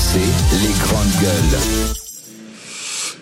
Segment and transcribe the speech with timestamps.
[0.00, 0.18] RMC,
[0.62, 1.58] les grandes gueules.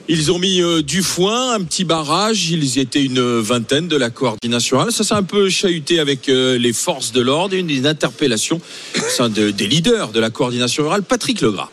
[0.09, 2.51] Ils ont mis euh, du foin, un petit barrage.
[2.51, 4.93] Ils étaient une vingtaine de la coordination rurale.
[4.93, 8.61] Ça s'est un peu chahuté avec euh, les forces de l'ordre et une interpellation
[9.09, 11.71] sein de, des leaders de la coordination rurale, Patrick Legras.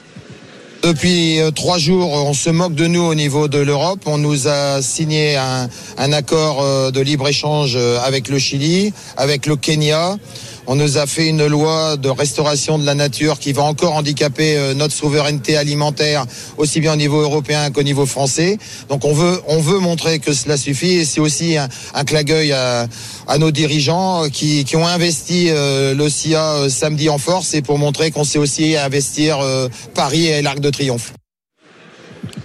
[0.82, 4.02] Depuis euh, trois jours, on se moque de nous au niveau de l'Europe.
[4.08, 5.70] On nous a signé un,
[6.00, 10.18] un accord de libre-échange avec le Chili, avec le Kenya.
[10.68, 14.58] On nous a fait une loi de restauration de la nature qui va encore handicaper
[14.58, 16.26] euh, notre souveraineté alimentaire,
[16.58, 18.58] aussi bien au niveau européen qu'au niveau français.
[18.90, 22.04] Donc on veut, on veut montrer que cela suffit et c'est aussi un, un
[23.28, 27.62] à, nos dirigeants qui, qui ont investi euh, le CIA euh, samedi en force et
[27.62, 31.14] pour montrer qu'on sait aussi investir euh, Paris et l'Arc de Triomphe.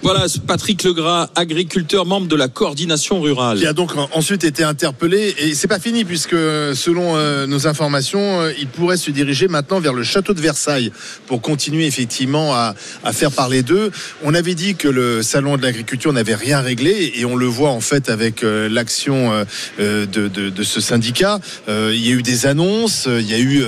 [0.02, 3.58] Voilà, Patrick Legras, agriculteur, membre de la coordination rurale.
[3.58, 8.40] Qui a donc ensuite été interpellé et c'est pas fini puisque selon euh, nos informations,
[8.40, 10.90] euh, il pourrait se diriger maintenant vers le château de Versailles
[11.26, 12.74] pour continuer effectivement à,
[13.12, 13.90] faire parler d'eux.
[14.24, 17.70] On avait dit que le salon de l'agriculture n'avait rien réglé et on le voit
[17.70, 19.44] en fait avec euh, l'action
[19.78, 21.40] de, de, ce syndicat.
[21.68, 23.64] Il y a eu des annonces, il y a eu,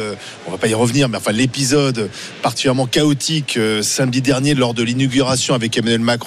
[0.47, 2.09] on va pas y revenir, mais enfin l'épisode
[2.43, 6.22] particulièrement chaotique samedi dernier lors de l'inauguration avec Emmanuel Macron.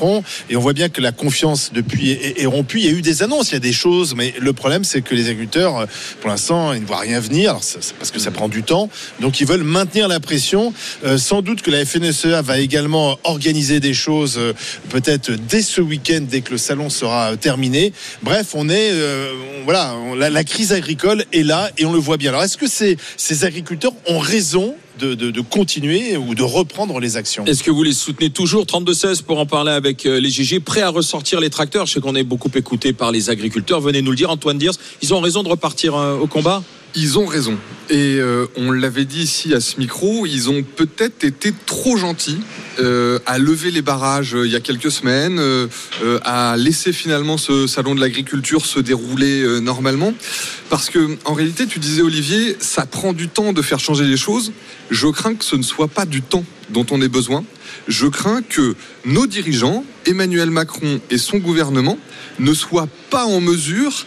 [0.50, 2.80] Et on voit bien que la confiance depuis est, rompue.
[2.80, 5.02] Il y a eu des annonces, il y a des choses, mais le problème c'est
[5.02, 5.86] que les agriculteurs, euh,
[6.22, 7.54] pour l'instant, ils ne voient rien venir.
[8.00, 8.90] Parce que ça prend du temps.
[9.20, 10.74] Donc ils veulent maintenir la pression.
[11.06, 14.54] Euh, sans doute que la FNSEA va également organiser des choses, euh,
[14.90, 17.94] peut-être dès ce week-end, dès que le salon sera terminé.
[18.22, 18.92] Bref, on est,
[19.64, 22.30] voilà, la, crise agricole est là et on le voit bien.
[22.30, 27.64] Alors est-ce que ces agriculteurs ont raison de, continuer ou de reprendre les actions Est-ce
[27.64, 30.90] que vous les soutenez toujours 32-16 pour en parler avec euh, les GG, prêts à
[30.90, 31.86] ressortir les tracteurs?
[31.86, 33.82] Je sais qu'on est beaucoup écouté par les agriculteurs.
[33.82, 34.72] Venez nous le dire, Antoine Diers.
[35.02, 36.64] Ils ont raison de repartir euh, au combat?
[36.96, 37.58] Ils ont raison.
[37.90, 42.40] Et euh, on l'avait dit ici à ce micro, ils ont peut-être été trop gentils
[42.80, 45.42] euh, à lever les barrages euh, il y a quelques semaines,
[46.24, 50.14] à laisser finalement ce salon de l'agriculture se dérouler normalement.
[50.70, 54.18] Parce que en réalité, tu disais Olivier, ça prend du temps de faire changer les
[54.18, 54.52] choses.
[54.90, 57.44] Je crains que ce ne soit pas du temps dont on ait besoin.
[57.88, 62.00] Je crains que nos dirigeants, Emmanuel Macron et son gouvernement,
[62.40, 64.06] ne soient pas en mesure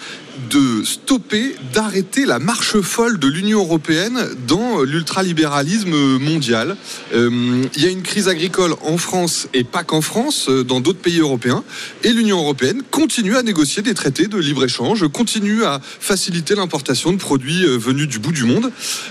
[0.50, 6.76] de stopper, d'arrêter la marche folle de l'Union européenne dans l'ultralibéralisme mondial.
[7.14, 10.80] Euh, il y a une crise agricole en France et pas qu'en France, euh, dans
[10.80, 11.64] d'autres pays européens,
[12.04, 17.18] et l'Union européenne continue à négocier des traités de libre-échange, continue à faciliter l'importation de
[17.18, 18.70] produits euh, venus du bout du monde.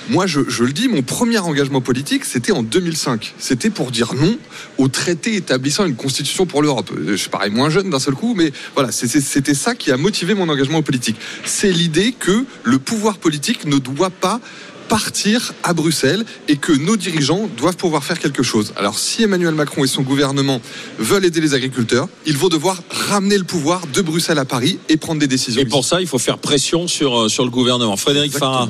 [0.09, 3.35] Moi, je, je le dis, mon premier engagement politique, c'était en 2005.
[3.37, 4.37] C'était pour dire non
[4.77, 6.91] au traité établissant une constitution pour l'Europe.
[7.15, 10.49] Je parais moins jeune d'un seul coup, mais voilà, c'était ça qui a motivé mon
[10.49, 11.16] engagement politique.
[11.45, 14.39] C'est l'idée que le pouvoir politique ne doit pas
[14.87, 18.73] partir à Bruxelles et que nos dirigeants doivent pouvoir faire quelque chose.
[18.77, 20.61] Alors si Emmanuel Macron et son gouvernement
[20.97, 24.97] veulent aider les agriculteurs, ils vont devoir ramener le pouvoir de Bruxelles à Paris et
[24.97, 25.61] prendre des décisions.
[25.61, 27.97] Et pour ça, il faut faire pression sur, euh, sur le gouvernement.
[27.97, 28.37] Frédéric.
[28.37, 28.69] Farah.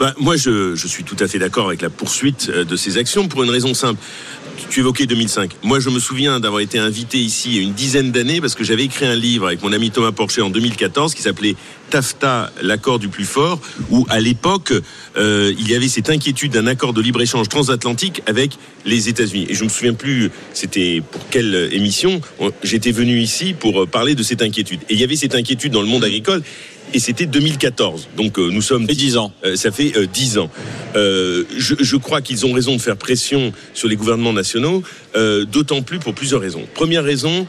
[0.00, 2.96] Bah, moi, je, je suis tout à fait d'accord avec la poursuite euh, de ces
[2.96, 4.00] actions pour une raison simple.
[4.70, 5.52] Tu- évoquais 2005.
[5.62, 8.54] Moi, je me souviens d'avoir été invité ici il y a une dizaine d'années parce
[8.54, 11.56] que j'avais écrit un livre avec mon ami Thomas Porcher en 2014 qui s'appelait
[11.90, 13.60] TAFTA, l'accord du plus fort,
[13.90, 14.72] où à l'époque,
[15.16, 18.52] euh, il y avait cette inquiétude d'un accord de libre-échange transatlantique avec
[18.86, 19.46] les États-Unis.
[19.50, 23.86] Et je me souviens plus, c'était pour quelle émission, on- j'étais venu ici pour euh,
[23.86, 24.80] parler de cette inquiétude.
[24.88, 26.42] Et il y avait cette inquiétude dans le monde agricole.
[26.94, 28.08] Et c'était 2014.
[28.16, 29.32] Donc euh, nous sommes Et 10 ans.
[29.44, 30.50] euh, ça fait euh, 10 ans.
[30.94, 34.82] Euh, je, je crois qu'ils ont raison de faire pression sur les gouvernements nationaux,
[35.16, 36.66] euh, d'autant plus pour plusieurs raisons.
[36.74, 37.46] Première raison,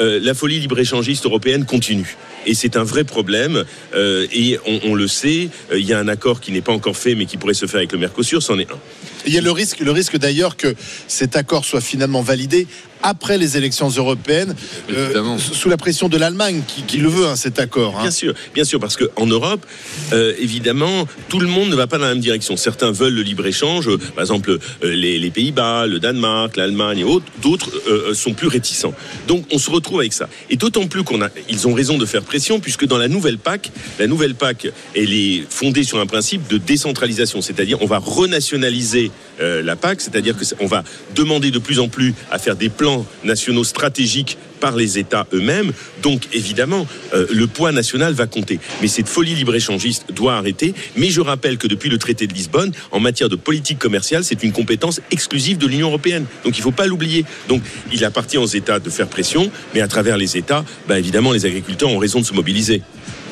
[0.00, 2.16] euh, la folie libre-échangiste européenne continue.
[2.48, 3.64] Et c'est un vrai problème.
[3.94, 6.72] euh, et on, on le sait, euh, il y a un accord qui n'est pas
[6.72, 8.78] encore fait, mais qui pourrait se faire avec le Mercosur, c'en est un.
[9.26, 10.74] Il y a le risque, le risque d'ailleurs que
[11.08, 12.66] cet accord soit finalement validé
[13.02, 14.54] après les élections européennes,
[14.90, 17.96] euh, sous la pression de l'Allemagne qui, qui le veut, hein, cet accord.
[17.98, 18.02] hein.
[18.02, 19.64] Bien sûr, bien sûr, parce qu'en Europe,
[20.12, 22.56] euh, évidemment, tout le monde ne va pas dans la même direction.
[22.56, 27.26] Certains veulent le libre-échange, euh, par exemple les, les Pays-Bas, le Danemark, l'Allemagne et autres.
[27.42, 27.70] D'autres
[28.14, 28.94] sont plus réticents.
[29.28, 30.28] Donc on se retrouve avec ça.
[30.50, 33.38] Et d'autant plus qu'on a, ils ont raison de faire pression, puisque dans la nouvelle
[33.38, 37.98] PAC, la nouvelle PAC, elle est fondée sur un principe de décentralisation, c'est-à-dire on va
[37.98, 39.10] renationaliser
[39.40, 40.82] euh, la PAC, c'est-à-dire que c'est- on va
[41.14, 45.72] demander de plus en plus à faire des plans nationaux stratégiques par les États eux-mêmes.
[46.02, 48.58] Donc évidemment, euh, le poids national va compter.
[48.80, 50.74] Mais cette folie libre-échangiste doit arrêter.
[50.96, 54.42] Mais je rappelle que depuis le traité de Lisbonne, en matière de politique commerciale, c'est
[54.42, 56.24] une compétence exclusive de l'Union européenne.
[56.44, 57.24] Donc il ne faut pas l'oublier.
[57.48, 57.62] Donc
[57.92, 61.44] il appartient aux États de faire pression, mais à travers les États, bah, évidemment, les
[61.44, 62.80] agriculteurs ont raison de se mobiliser.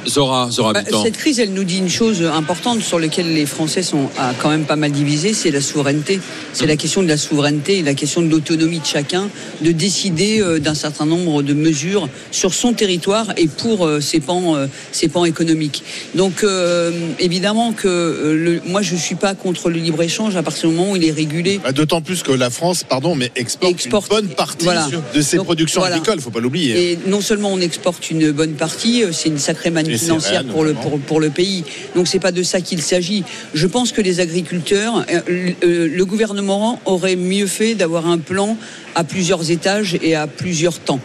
[0.08, 3.82] Zora, Zora Bah, cette crise, elle nous dit une chose importante sur laquelle les Français
[3.82, 6.20] sont ah, quand même pas mal divisés, c'est la souveraineté.
[6.52, 9.28] C'est la question de la souveraineté et la question de l'autonomie de chacun,
[9.62, 14.20] de décider euh, d'un certain nombre de mesures sur son territoire et pour euh, ses
[14.20, 15.82] pans, euh, ses pans économiques.
[16.14, 20.42] Donc, euh, évidemment que euh, le, moi, je suis pas contre le libre échange à
[20.42, 21.60] partir du moment où il est régulé.
[21.62, 24.88] Bah, D'autant plus que la France, pardon, mais exporte, Exporte- une bonne partie voilà.
[25.14, 25.96] de ses Donc, productions voilà.
[25.96, 26.92] agricoles, faut pas l'oublier.
[26.92, 30.74] Et non seulement on exporte une bonne partie, c'est une sacrée manne financière pour le,
[30.74, 31.64] pour, pour le pays.
[31.94, 33.24] Donc c'est pas de ça qu'il s'agit.
[33.54, 38.18] Je pense que les agriculteurs, euh, le- euh, le gouvernement aurait mieux fait d'avoir un
[38.18, 38.56] plan
[38.94, 41.00] à plusieurs étages et à plusieurs temps.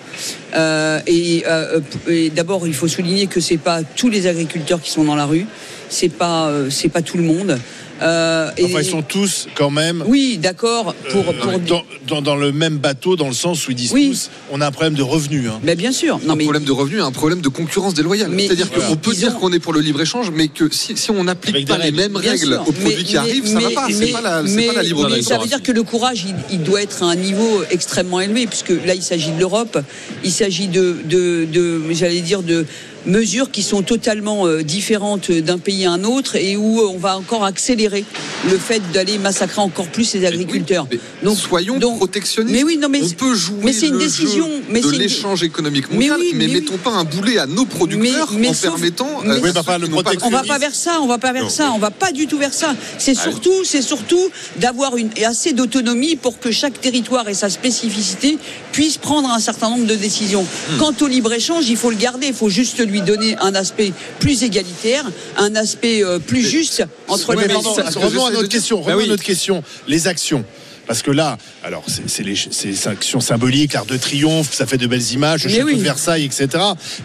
[0.56, 4.92] Euh, et euh, et d'abord, il faut souligner que c'est pas tous les agriculteurs qui
[4.92, 5.46] sont dans la rue,
[5.90, 7.58] c'est pas euh, c'est pas tout le monde.
[8.02, 10.96] Euh, et- Enfin, ils sont tous quand même oui, d'accord.
[11.12, 13.92] Pour, euh, pour dans, dans- dans le même bateau, dans le sens où ils disent
[13.92, 14.10] Oui.
[14.12, 15.50] tous, on a un problème de revenus.
[15.50, 15.60] hein.
[15.64, 16.20] Mais bien sûr.
[16.26, 18.30] Non un mais problème de revenus, un problème de concurrence déloyale.
[18.32, 18.90] Mais C'est-à-dire voilà.
[18.90, 21.24] qu'on peut Ils dire ont- qu'on est pour le libre-échange, mais que si, si on
[21.26, 22.62] n'applique pas les mêmes Bien règles sûr.
[22.68, 23.88] aux produits Mais- qui arrivent, ça mais- va pas.
[23.90, 25.28] C'est mais- pas la, pas la libre mais D'accord.
[25.28, 28.48] ça veut dire que le courage, il, il doit être à un niveau extrêmement élevé,
[28.48, 29.78] puisque là, il s'agit de l'Europe,
[30.24, 32.66] il s'agit de, de, de j'allais dire, de
[33.06, 36.98] mesures qui sont totalement euh, différentes d'un pays à un autre et où euh, on
[36.98, 38.06] va encore accélérer
[38.50, 40.88] le fait d'aller massacrer encore plus les agriculteurs.
[40.92, 42.56] Oui, mais soyons protectionnistes.
[42.56, 44.90] Mais oui, non, mais on peut jouer mais c'est une le décision, jeu mais de
[44.92, 46.62] l'échange économique Mais mondial, oui, mais, mais oui.
[46.62, 49.22] mettons pas un boulet à nos producteurs Mais- mais en sauf- permettant.
[49.24, 51.50] le de On va pas vers ça, on va pas vers Non.
[51.50, 52.76] ça, on va pas du tout vers ça.
[52.98, 58.38] C'est surtout, c'est surtout d'avoir une assez d'autonomie pour que chaque territoire et sa spécificité
[58.72, 60.46] puisse prendre un certain nombre de décisions.
[60.80, 63.94] Quant au libre échange, il faut le garder, il faut juste lui donner un aspect
[64.20, 65.06] plus égalitaire,
[65.38, 68.82] un aspect euh, plus juste entre Oui, les pardon, que revenons notre.
[68.84, 69.06] Bah oui.
[69.06, 69.64] à notre question.
[69.88, 70.44] Les actions.
[70.90, 74.88] Parce que là, alors c'est les ces actions symboliques, l'art de triomphe, ça fait de
[74.88, 75.76] belles images, le château oui.
[75.78, 76.48] de Versailles, etc.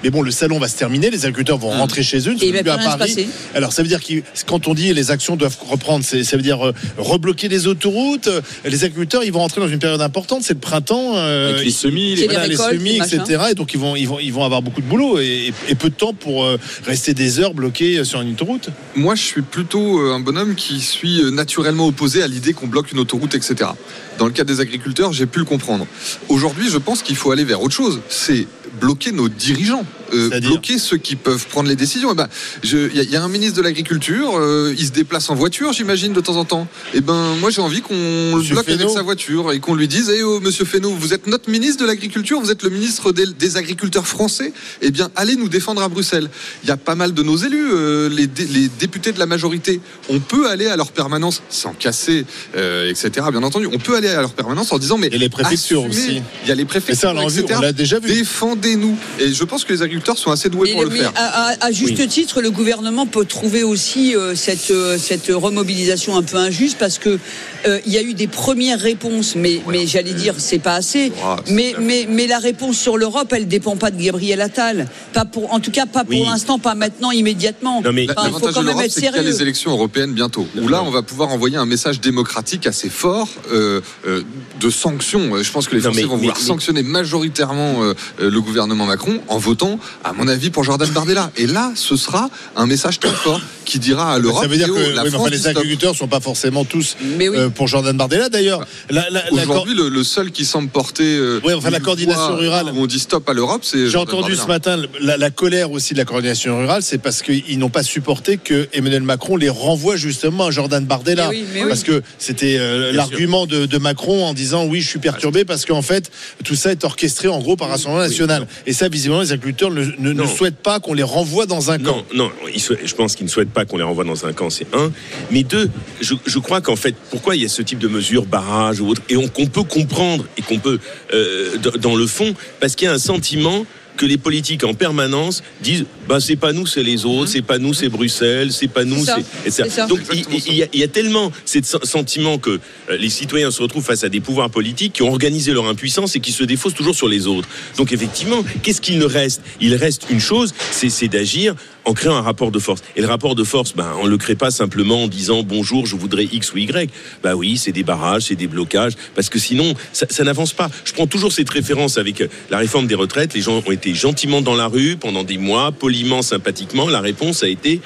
[0.03, 2.63] Mais bon, le salon va se terminer, les agriculteurs vont rentrer chez eux, ils à
[2.79, 2.99] Paris.
[2.99, 3.29] passer.
[3.55, 4.15] Alors ça veut dire que
[4.47, 8.29] quand on dit les actions doivent reprendre, ça veut dire euh, rebloquer les autoroutes.
[8.29, 11.17] euh, Les agriculteurs, ils vont rentrer dans une période importante, c'est le printemps.
[11.17, 13.43] euh, Avec les semis, les- les voilà, les récoltes, semis, etc.
[13.51, 15.91] Et donc ils vont, ils vont, ils vont avoir beaucoup de boulot et, et peu
[15.91, 18.71] de temps pour euh, rester des heures bloqués sur une autoroute.
[18.97, 22.99] Moi, je suis plutôt un bonhomme qui suis naturellement opposé à l'idée qu'on bloque une
[22.99, 23.73] autoroute, etc.
[24.19, 25.87] Dans le cas des agriculteurs, j'ai pu le comprendre.
[26.29, 28.01] Aujourd'hui, je pense qu'il faut aller vers autre chose.
[28.09, 28.47] C'est
[28.81, 32.11] bloquer nos dirigeants, euh, bloquer ceux qui peuvent prendre les décisions.
[32.13, 32.29] Eh ben,
[32.63, 35.35] il y, a- il y a un ministre de l'agriculture, euh, il se déplace en
[35.35, 36.67] voiture, j'imagine, de temps en temps.
[36.93, 40.11] Et ben, moi, j'ai envie qu'on le bloque avec sa voiture et qu'on lui dise,
[40.15, 43.27] eh oh, Monsieur Fesneau, vous êtes notre ministre de l'agriculture, vous êtes le ministre des,
[43.27, 44.53] des agriculteurs français.
[44.83, 46.29] Eh bien, allez nous défendre à Bruxelles.
[46.63, 49.27] Il y a pas mal de nos élus, euh, les, dé- les députés de la
[49.27, 49.81] majorité.
[50.09, 52.25] On peut aller à leur permanence sans casser,
[52.55, 53.11] etc.
[53.31, 55.95] Bien entendu, on peut aller à leur permanence en disant, mais Et les préfectures assumez.
[55.95, 56.23] aussi.
[56.45, 58.09] Il y a les préfectures, ça, vu, on l'a déjà vu.
[58.09, 58.97] Défendez-nous.
[59.19, 61.13] Et je pense que les agriculteurs sont assez doués Mais, pour le mais faire.
[61.17, 66.17] à, à- à juste titre, le gouvernement peut trouver aussi euh, cette, euh, cette remobilisation
[66.17, 67.19] un peu injuste parce que
[67.67, 71.13] euh, il y a eu des premières réponses, mais, mais j'allais dire c'est pas assez.
[71.51, 74.89] Mais, mais, mais la réponse sur l'Europe, elle dépend pas de Gabriel Attal.
[75.13, 76.27] Pas pour, en tout cas, pas pour Oui.
[76.27, 77.81] l'instant, pas maintenant, immédiatement.
[77.83, 79.29] Non, mais- Enfin, il faut quand même être c'est qu'il y a sérieux.
[79.31, 80.47] les élections européennes bientôt.
[80.61, 84.23] Où là, on va pouvoir envoyer un message démocratique assez fort euh, euh,
[84.61, 85.43] de sanctions.
[85.43, 88.31] Je pense que les Non, Français mais- vont mais- vouloir mais- sanctionner majoritairement euh, euh,
[88.31, 91.31] le gouvernement Macron en votant, à mon avis, pour Jordan Bardella.
[91.37, 94.69] Et là, ce sera un message très fort qui dira à l'Europe Ça veut dire
[94.69, 97.37] que la oui, France enfin, les agriculteurs sont pas forcément tous Mais oui.
[97.37, 98.29] euh, pour Jordan Bardella.
[98.29, 101.17] D'ailleurs, la, la- la- Aujourd'hui, le, le seul qui semble porter.
[101.17, 102.67] euh, Ouais, enfin, la coordination rurale.
[102.75, 103.89] Où on dit stop à l'Europe, c'est.
[103.89, 107.59] J'ai entendu ce matin la, la colère aussi de la coordination rurale, c'est parce qu'ils
[107.59, 111.29] n'ont pas supporté que Emmanuel Macron les renvoie justement à Jordan Bardella.
[111.31, 111.69] Mais oui, mais oui.
[111.69, 115.65] parce que c'était euh, l'argument de, de Macron en disant oui, je suis perturbé parce
[115.65, 116.11] qu'en fait,
[116.45, 118.47] tout ça est orchestré en gros par Rassemblement national.
[118.67, 121.79] Et ça, visiblement, les agriculteurs ne, ne- ne souhaitent pas qu'on les renvoie dans un
[121.79, 122.05] camp.
[122.15, 124.33] Non, non, ils souhaitent- je pense qu'ils ne souhaitent pas qu'on les renvoie dans un
[124.33, 124.93] camp, c'est un.
[125.31, 125.71] Mais deux,
[126.01, 128.89] je, je crois qu'en fait, pourquoi il y a ce type de mesures, barrage ou
[128.89, 130.79] autre, et on- qu'on peut comprendre et qu'on peut,
[131.15, 133.65] euh, dans le fond, parce qu'il y a un sentiment
[133.97, 137.59] que les politiques en permanence disent bah c'est pas nous c'est les autres c'est pas
[137.59, 140.01] nous c'est Bruxelles c'est pas nous C'est donc
[140.49, 142.59] il, y a, il y a tellement ce sentiment que
[142.91, 146.17] euh, les citoyens se retrouvent face à des pouvoirs politiques qui ont organisé leur impuissance
[146.17, 147.49] et qui se défaussent toujours sur les autres.
[147.77, 149.43] Donc effectivement qu'est-ce qu'il ne reste?
[149.61, 151.55] Il reste une chose c'est d'agir
[151.85, 152.83] en créant un rapport de force.
[152.97, 155.97] Et le rapport de force ben on le crée pas simplement en disant bonjour je
[155.97, 156.91] voudrais X ou Y.
[157.23, 160.71] Bah oui c'est des barrages c'est des blocages parce que sinon ça, ça n'avance pas.
[160.85, 163.35] Je prends toujours cette référence avec euh, la réforme des retraites.
[163.35, 166.89] Les gens ont été gentiment dans la rue pendant des mois poliment sympathiquement.
[166.89, 167.81] La réponse a été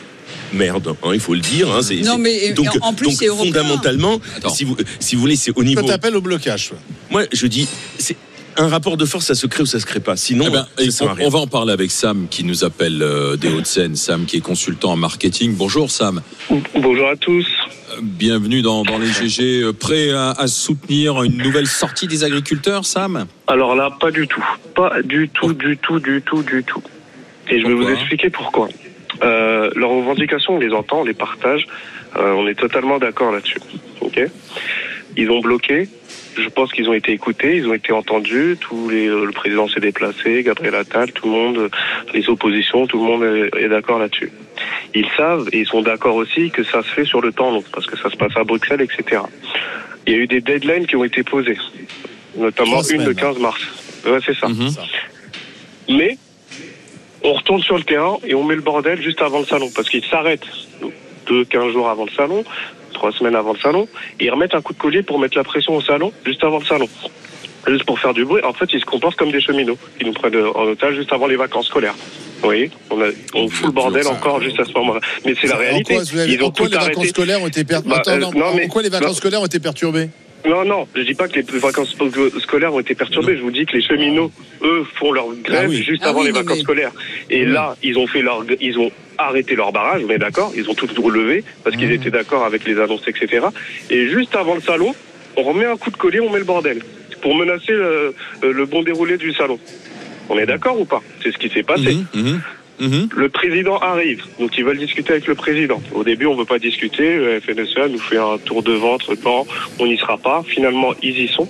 [0.52, 3.36] merde hein, il faut le dire hein, c'est- Non, c'est- mais, donc, en plus, donc,
[3.38, 4.20] fondamentalement
[4.54, 6.72] si vous si vous voulez c'est au niveau Toi, t'appelles au blocage.
[7.10, 7.66] moi je dis
[7.98, 8.16] c'est
[8.56, 10.16] un rapport de force, ça se crée ou ça se crée pas.
[10.16, 11.26] Sinon, Eh ben, ça on, rien.
[11.26, 13.94] on va en parler avec Sam qui nous appelle euh, des Hauts-de-Seine.
[13.96, 15.54] Sam qui est consultant en marketing.
[15.54, 16.22] Bonjour Sam.
[16.74, 17.46] Bonjour à tous.
[17.92, 19.62] Euh, Bienvenue dans, dans les GG.
[19.62, 23.26] Euh, Prêt à, à soutenir une nouvelle sortie des agriculteurs, Sam?
[23.46, 24.44] Alors là, pas du tout.
[24.74, 26.82] Pas du tout, du tout, du tout, du tout.
[27.50, 27.90] Et je vais Pourquoi?
[27.92, 28.68] vous expliquer pourquoi.
[29.22, 31.66] Euh, leurs revendications, on les entend, on les partage.
[32.16, 33.60] Euh, on est totalement d'accord là-dessus.
[34.00, 34.20] Ok?
[35.16, 35.88] Ils ont bloqué.
[36.36, 38.56] Je pense qu'ils ont été écoutés, ils ont été entendus.
[38.60, 41.68] Tous les, euh, le président s'est déplacé, Gabriel Attal, tout le monde, euh,
[42.14, 44.30] les oppositions, tout le monde est, est d'accord là-dessus.
[44.94, 47.64] Ils savent et ils sont d'accord aussi que ça se fait sur le temps long,
[47.72, 49.22] parce que ça se passe à Bruxelles, etc.
[50.06, 51.58] Il y a eu des deadlines qui ont été posées,
[52.36, 53.14] notamment une de semaines.
[53.14, 53.60] 15 mars.
[54.06, 54.48] Ouais, c'est ça.
[54.48, 54.70] Mhm.
[55.88, 56.18] Mais
[57.22, 59.88] on retourne sur le terrain et on met le bordel juste avant le salon parce
[59.88, 60.46] qu'ils s'arrêtent
[61.26, 62.44] deux, quinze jours avant le salon,
[62.98, 63.88] trois semaines avant le salon,
[64.20, 66.58] et ils remettent un coup de collier pour mettre la pression au salon juste avant
[66.58, 66.88] le salon.
[67.66, 68.42] Juste pour faire du bruit.
[68.44, 69.76] En fait, ils se comportent comme des cheminots.
[70.00, 71.94] Ils nous prennent en otage juste avant les vacances scolaires.
[72.40, 72.70] Vous voyez?
[72.90, 75.00] On, a, on fout le bordel ça, encore juste à ce moment-là.
[75.26, 75.94] Mais c'est la réalité.
[75.94, 77.08] quoi, en tout les vacances arrêté.
[77.08, 79.14] scolaires ont été per- Bah, Attends, euh, non, non, en mais- quoi les vacances non.
[79.14, 80.08] scolaires ont été perturbées?
[80.46, 83.36] Non, non, je dis pas que les vacances sco- scolaires ont été perturbées.
[83.36, 84.30] Je vous dis que les cheminots,
[84.62, 85.82] eux, font leur grève Ah oui.
[85.82, 86.92] juste Ah avant oui, les vacances mais- scolaires.
[87.28, 90.52] Et là, ils ont fait leur, ils ont arrêté leur barrage, on est d'accord.
[90.56, 93.46] Ils ont tout relevé parce qu'ils étaient d'accord avec les annonces, etc.
[93.90, 94.94] Et juste avant le salon,
[95.36, 96.82] on remet un coup de collier, on met le bordel
[97.20, 99.58] pour menacer le, le bon déroulé du salon.
[100.28, 101.02] On est d'accord ou pas?
[101.22, 101.94] C'est ce qui s'est passé.
[102.14, 102.40] Mhm, mhm,
[102.80, 103.08] mhm.
[103.14, 105.82] Le président arrive, donc ils veulent discuter avec le président.
[105.94, 107.16] Au début, on veut pas discuter.
[107.16, 109.14] Le FNSEA nous fait un tour de ventre.
[109.24, 109.46] Non,
[109.78, 110.42] on n'y sera pas.
[110.46, 111.48] Finalement, ils y sont.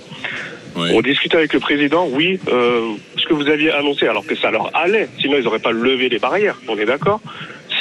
[0.75, 0.91] Ouais.
[0.93, 2.07] On discute avec le président.
[2.11, 5.59] Oui, euh, ce que vous aviez annoncé, alors que ça leur allait, sinon ils n'auraient
[5.59, 6.59] pas levé les barrières.
[6.67, 7.21] On est d'accord.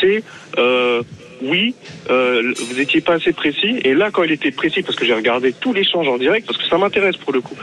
[0.00, 0.23] C'est
[0.59, 1.02] euh,
[1.43, 1.75] oui,
[2.11, 3.81] euh, vous étiez pas assez précis.
[3.85, 6.59] Et là, quand il était précis, parce que j'ai regardé tout l'échange en direct, parce
[6.59, 7.57] que ça m'intéresse pour le coup.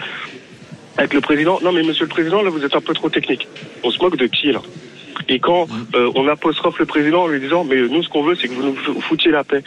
[0.98, 3.48] Avec le président, non mais monsieur le président, là vous êtes un peu trop technique.
[3.84, 4.62] On se moque de qui là?
[5.30, 8.36] Et quand euh, on apostrophe le président en lui disant mais nous ce qu'on veut
[8.36, 9.64] c'est que vous nous fou- foutiez la paix.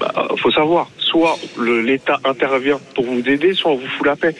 [0.00, 1.38] Bah, euh, faut savoir, soit
[1.84, 4.34] l'État intervient pour vous aider, soit on vous fout la paix.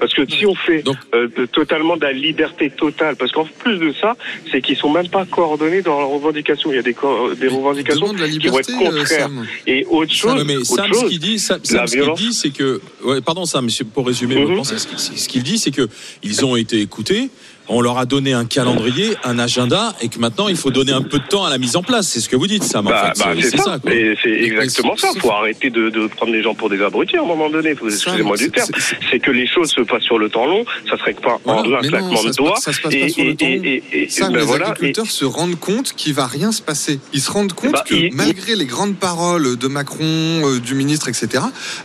[0.00, 3.44] Parce que si on fait Donc- euh, de- totalement de la liberté totale, parce qu'en
[3.60, 4.16] plus de ça,
[4.50, 6.72] c'est qu'ils sont même pas coordonnés dans leurs revendications.
[6.72, 6.96] Il y a des,
[7.38, 9.06] des revendications la qui vont être contraires.
[9.06, 9.46] Sam.
[9.68, 11.96] Et autre chose, Ouais, mais autre Sam, chose, ce qu'il dit, Sam, Sam, la ce
[11.96, 15.58] qu'il dit, c'est que, ouais, pardon Sam, monsieur, pour résumer ce qu'il- ce qu'il dit,
[15.58, 15.88] c'est que
[16.24, 17.30] ils ont été écoutés.
[17.68, 21.00] On leur a donné un calendrier, un agenda, et que maintenant il faut donner un
[21.02, 22.08] peu de temps à la mise en place.
[22.08, 22.86] C'est ce que vous dites, Sam.
[22.86, 23.78] En Bah, fait, bah, c'est ça.
[24.22, 25.08] c'est exactement ça.
[25.08, 27.70] sauf- Faut arrêter de, de prendre les gens pour des abrutis à un moment donné.
[27.70, 28.68] Excusez-moi du terme.
[29.10, 30.64] c'est- que les choses se passent sur le temps long.
[30.90, 31.60] Ça serait que pas Voilà.
[31.62, 32.54] en un claquement ça de se doigts.
[32.54, 33.46] passe- ça se passe pas sur le temps.
[33.46, 34.66] et- et- ben les voilà.
[34.68, 37.00] Agriculteurs se rendent compte qu'il va rien se passer.
[37.14, 41.08] Ils se rendent compte Bah, que malgré les grandes paroles de Macron, euh, du ministre,
[41.08, 41.42] etc.,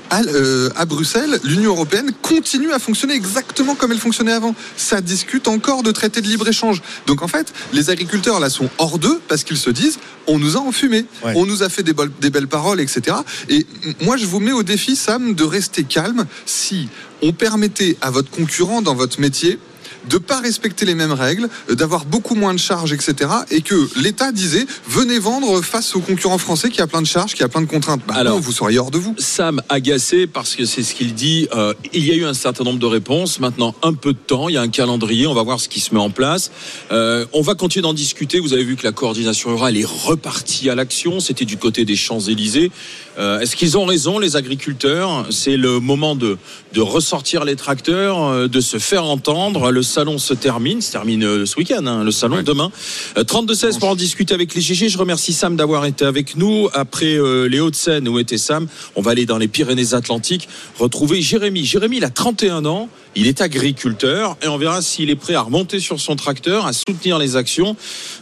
[0.10, 4.54] à, euh, à Bruxelles, l'Union européenne continue à fonctionner exactement comme elle fonctionnait avant.
[4.76, 6.82] Ça discute encore de traités de libre-échange.
[7.08, 10.58] Donc en fait, les agriculteurs là sont hors d'eux parce qu'ils se disent on nous
[10.58, 11.34] a enfumés, Ouais.
[11.36, 13.18] on nous a fait des, bol- des belles paroles, etc.
[13.50, 13.66] Et
[14.02, 16.88] moi, je vous mets au défi, Sam, de rester calme si
[17.22, 19.60] on permettait à votre concurrent dans votre métier
[20.08, 23.30] de pas respecter les mêmes règles, d'avoir beaucoup moins de charges, etc.
[23.52, 27.34] Et que l'État disait venez vendre face au concurrent français qui a plein de charges,
[27.34, 28.02] qui a plein de contraintes.
[28.08, 29.16] Bah Alors- non, vous seriez hors de vous.
[29.18, 31.48] Sam agacé parce que c'est ce qu'il dit.
[31.56, 33.40] euh, il y a eu un certain nombre de réponses.
[33.40, 34.50] Maintenant, un peu de temps.
[34.50, 35.28] Il y a un calendrier.
[35.28, 36.52] On va voir ce qui se met en place.
[36.92, 38.40] Euh, on va continuer d'en discuter.
[38.40, 41.20] Vous avez vu que la coordination rurale est repartie à l'action.
[41.20, 42.72] C'était du côté des Champs-Élysées.
[43.18, 45.26] Euh, Est-ce qu'ils ont raison, les agriculteurs?
[45.30, 46.38] C'est le moment de,
[46.74, 49.72] de ressortir les tracteurs, de se faire entendre.
[49.72, 50.82] Le salon se termine.
[50.82, 52.44] Se termine euh, ce week-end, hein, le salon Ouais.
[52.44, 52.72] demain.
[53.18, 54.88] Euh, 32-16 pour en discuter avec les GG.
[54.90, 56.70] Je remercie Sam d'avoir été avec nous.
[56.74, 61.66] Après euh, les Hauts-de-Seine où était Sam, on va aller dans les Pyrénées-Atlantiques retrouver Jérémy.
[61.66, 62.90] Jérémy, il a 31 ans.
[63.16, 66.74] Il est agriculteur et on verra s'il est prêt à remonter sur son tracteur, à
[66.74, 67.76] soutenir les actions.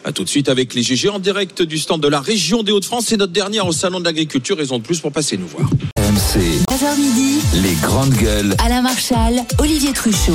[0.06, 2.72] À tout de suite avec les GG en direct du stand de la région des
[2.72, 3.06] Hauts-de-France.
[3.10, 4.58] C'est notre dernière au salon de l'agriculture.
[4.58, 5.70] Raison de plus pour passer nous voir.
[6.00, 6.40] RMC,
[6.72, 8.56] 9h midi, les grandes gueules.
[8.64, 10.32] Alain Marchal, Olivier Truchot.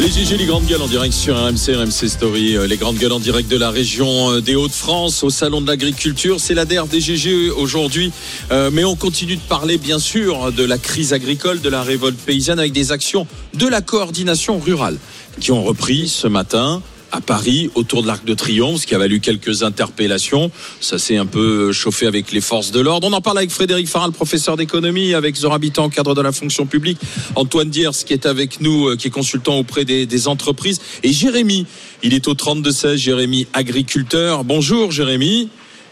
[0.00, 3.12] Les GG, les grandes gueules en direct sur RMC, RMC Story, euh, les grandes gueules
[3.12, 6.38] en direct de la région euh, des Hauts-de-France au Salon de l'Agriculture.
[6.38, 8.12] C'est l'ADER des GG aujourd'hui,
[8.50, 12.16] Euh, mais on continue de parler bien sûr de la crise agricole, de la révolte
[12.16, 14.96] paysanne avec des actions de la coordination rurale
[15.40, 16.80] qui ont repris ce matin
[17.12, 20.50] à Paris autour de l'Arc de Triomphe, ce qui a valu quelques interpellations.
[20.80, 23.08] Ça s'est un peu chauffé avec les forces de l'ordre.
[23.08, 26.66] On en parle avec Frédéric Faral, professeur d'économie, avec Zora Habitant, cadre de la fonction
[26.66, 26.98] publique,
[27.34, 31.12] Antoine Diers, qui est avec nous, euh, qui est consultant auprès des, des entreprises, et
[31.12, 31.66] Jérémy.
[32.02, 34.44] Il est au 32-16, Jérémy, agriculteur.
[34.44, 35.48] Bonjour Jérémy.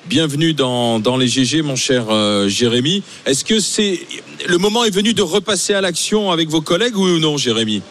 [0.09, 3.03] Bienvenue dans, dans les GG, mon cher euh, Jérémy.
[3.25, 3.99] Est-ce que c'est
[4.47, 7.83] le moment est venu de repasser à l'action avec vos collègues ou non, Jérémy?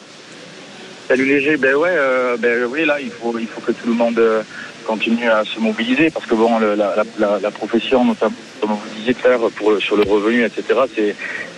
[1.07, 3.93] Salut Léger, ben ouais, euh, ben oui, là, il faut, il faut que tout le
[3.93, 4.41] monde euh,
[4.85, 8.71] continue à se mobiliser parce que bon, le- la, la, la, la profession, notamment, comme
[8.71, 10.63] vous disiez tout à l'heure, pour, sur le revenu, etc.,
[10.95, 11.15] c'est,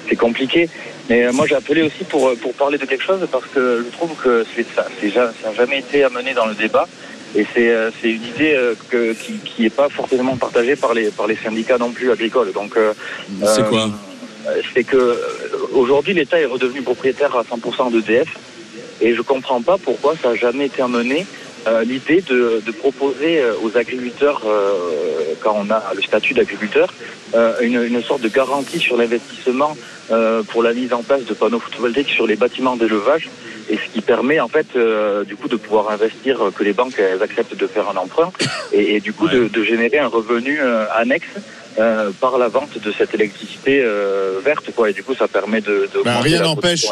[0.09, 0.69] c'est compliqué.
[1.09, 3.85] Mais euh, moi, j'ai appelé aussi pour, euh, pour parler de quelque chose parce que
[3.89, 6.87] je trouve que c'est, ça, c'est, ça n'a jamais été amené dans le débat.
[7.35, 8.57] Et c'est, c'est une idée
[8.89, 12.51] que, qui, qui est pas forcément partagée par les, par les syndicats non plus agricoles.
[12.53, 12.93] Donc, euh,
[13.45, 13.89] C'est euh, quoi
[14.73, 15.19] C'est que
[15.73, 18.29] aujourd'hui, l'État est redevenu propriétaire à 100% d'EDF.
[19.01, 21.25] Et je comprends pas pourquoi ça n'a jamais été amené
[21.67, 26.93] euh, l'idée de, de proposer euh, aux agriculteurs, euh, quand on a le statut d'agriculteur,
[27.35, 29.75] euh, une, une sorte de garantie sur l'investissement
[30.11, 33.29] euh, pour la mise en place de panneaux photovoltaïques sur les bâtiments d'élevage,
[33.69, 36.99] et ce qui permet en fait euh, du coup de pouvoir investir, que les banques
[36.99, 38.31] elles acceptent de faire un emprunt,
[38.71, 41.27] et, et du coup de, de générer un revenu euh, annexe.
[41.79, 45.61] Euh, par la vente de cette électricité euh, verte quoi et du coup ça permet
[45.61, 46.85] de, de Bah, rien n'empêche.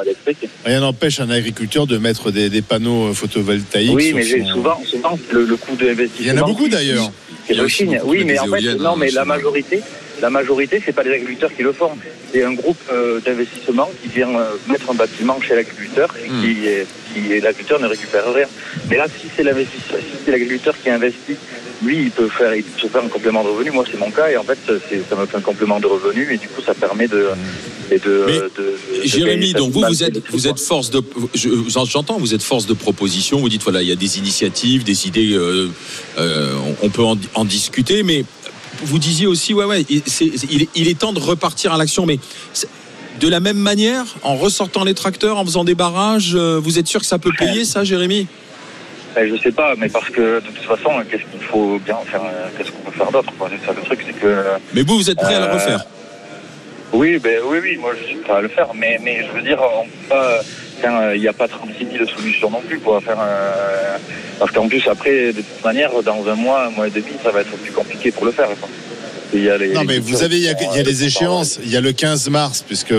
[0.66, 3.92] Rien n'empêche un agriculteur de mettre des, des panneaux photovoltaïques.
[3.94, 6.26] Oui, sur mais son- souvent, souvent le, le coût d'investissement.
[6.26, 7.12] Il y en a beaucoup d'ailleurs.
[7.48, 8.00] C'est Il y a le aussi Chine.
[8.06, 9.28] Oui, de mais en fait, non, hein, mais la nous.
[9.28, 9.82] majorité,
[10.22, 11.92] la majorité, c'est pas les agriculteurs qui le font.
[12.32, 16.42] C'est un groupe euh, d'investissement qui vient euh, mettre un bâtiment chez l'agriculteur et Hmm.
[16.42, 18.48] qui, est- qui et l'agriculteur ne récupère rien.
[18.90, 21.36] Mais là, si c'est l'investisseur, si l'agriculteur qui investit,
[21.84, 23.72] lui, il peut faire, il peut se faire un complément de revenu.
[23.72, 26.38] Moi, c'est mon cas et en fait, ça me fait un complément de revenu et
[26.38, 27.28] du coup, ça permet de,
[27.92, 31.02] et de, Mais, de- de- de Jérémy, donc vous, vous êtes, vous êtes force de,
[31.34, 31.50] je-
[31.90, 33.40] j'entends, vous êtes force de proposition.
[33.40, 35.70] Vous dites voilà, il y a des initiatives, des idées, euh,
[36.18, 38.24] euh, on on peut en, en discuter, mais
[38.84, 40.02] vous disiez aussi, ouais, ouais, il-
[40.50, 42.20] il, est- il est temps de repartir à l'action, mais
[43.20, 46.88] de la même manière, en ressortant les tracteurs, en faisant des barrages, euh, vous êtes
[46.88, 48.28] sûr que ça peut payer, ça, Jérémy?
[49.16, 52.22] Ben, je sais pas, mais parce que de toute façon, qu'est-ce qu'il faut bien faire
[52.24, 54.44] euh, Qu'est-ce qu'on peut faire d'autre quoi C'est ça le truc, c'est que.
[54.74, 55.86] Mais vous, vous êtes prêt à le Euh, refaire?
[56.94, 59.42] Oui, ben oui, oui, moi je suis prêt à le faire, mais mais je veux
[59.42, 60.40] dire, on peut pas.
[61.16, 63.18] Il n'y a pas 36 000 solutions non plus pour faire.
[63.20, 63.98] euh,
[64.38, 67.32] parce qu'en plus après, de toute manière, dans un mois, un mois et demi, ça
[67.32, 68.50] va être plus compliqué pour le faire.
[68.60, 68.70] quoi.
[69.34, 71.04] Il y a les- Non, mais vous savez, il y a, il y a des
[71.04, 71.60] échéances.
[71.64, 72.94] Il y a le 15 mars, puisque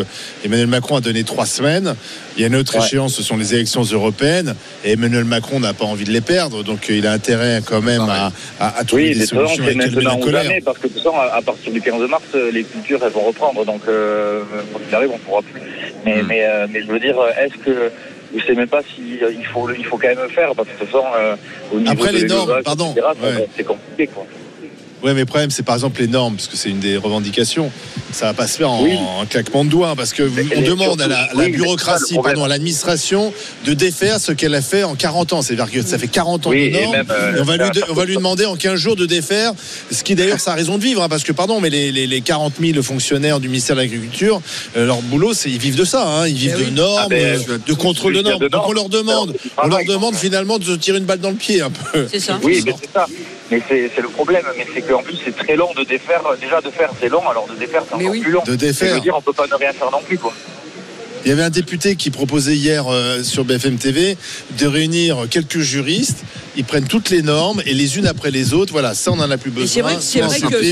[0.44, 1.94] Emmanuel Macron a donné trois semaines.
[2.36, 2.84] Il y a une autre Ouais.
[2.84, 4.54] échéance, ce sont les élections européennes.
[4.84, 6.62] Et Emmanuel Macron n'a pas envie de les perdre.
[6.62, 9.74] Donc, euh, il a intérêt quand même à, à- à trouver Oui, des solutions et
[9.76, 10.42] calmer la colère.
[10.42, 13.00] jamais, parce que de toute façon, à, à partir du 15 mars, euh, les cultures,
[13.04, 13.64] elles vont reprendre.
[13.64, 15.60] Donc, euh, quand il arrive, on ne pourra plus.
[16.04, 16.26] Mais, Hmm.
[16.28, 17.90] mais, euh, mais je veux dire, est-ce que.
[18.36, 20.68] Je sais même pas si euh, il faut, il faut quand même le faire, parce
[20.68, 21.36] que de toute façon, euh,
[21.72, 23.46] au niveau Après, de les normes, pardon, ouais.
[23.56, 24.26] c'est compliqué, quoi.
[25.02, 27.70] Ouais, mais le problème, c'est par exemple les normes, parce que c'est une des revendications.
[28.12, 28.94] Ça va pas se faire en, Oui.
[28.96, 32.48] en claquement de doigts, parce que Mais on demande à la, oui, bureaucratie, pardon, à
[32.48, 33.32] l'administration
[33.66, 35.42] de défaire ce qu'elle a fait en 40 ans.
[35.42, 36.96] C'est-à-dire que ça fait 40 ans Oui, de et normes.
[36.96, 39.04] même, euh, et on, va lui, faire- on va lui demander en 15 jours de
[39.06, 39.52] défaire,
[39.90, 42.06] ce qui d'ailleurs, ça a raison de vivre, hein, parce que, pardon, mais les, les,
[42.06, 44.40] les 40 000 fonctionnaires du ministère de l'Agriculture,
[44.76, 46.04] euh, leur boulot, c'est ils vivent de ça.
[46.06, 46.26] hein.
[46.26, 46.72] ils vivent Eh de oui.
[46.72, 48.48] normes, Ah euh, de contrôle de normes.
[48.48, 51.30] Donc on leur demande, Alors, on leur demande finalement de se tirer une balle dans
[51.30, 52.08] le pied un peu.
[52.10, 52.38] C'est ça.
[52.42, 53.06] Oui, mais c'est ça.
[53.50, 54.42] Mais c'est c'est le problème.
[54.56, 56.22] Mais c'est qu'en plus, c'est très long de défaire.
[56.40, 57.26] Déjà, de faire, c'est long.
[57.28, 58.20] Alors, de défaire, c'est Mais encore oui.
[58.20, 58.42] plus long.
[58.44, 58.94] De Je défaire.
[58.94, 60.32] veux dire, on peut pas ne rien faire non plus, quoi.
[61.24, 64.16] Il y avait un député qui proposait hier euh, sur BFM TV
[64.58, 66.18] de réunir quelques juristes.
[66.56, 68.72] Ils prennent toutes les normes et les unes après les autres.
[68.72, 69.66] Voilà, ça on en a plus besoin.
[69.68, 70.62] c'est vrai, c'est vrai qu'avec